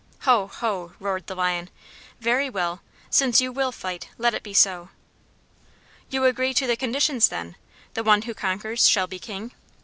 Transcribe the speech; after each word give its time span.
"Ho, 0.21 0.47
ho!" 0.47 0.93
roared 0.99 1.27
the 1.27 1.35
Lion. 1.35 1.69
"Very 2.19 2.49
well, 2.49 2.81
since 3.11 3.39
you 3.39 3.51
will 3.51 3.71
fight, 3.71 4.09
let 4.17 4.33
it 4.33 4.41
be 4.41 4.51
so." 4.51 4.89
"You 6.09 6.25
agree 6.25 6.55
to 6.55 6.65
the 6.65 6.75
conditions, 6.75 7.27
then? 7.27 7.55
The 7.93 8.03
one 8.03 8.23
who 8.23 8.33
conquers 8.33 8.87
shall 8.87 9.05
be 9.05 9.19
King?" 9.19 9.51